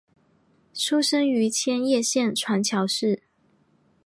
[0.73, 3.21] 出身于千叶县船桥市。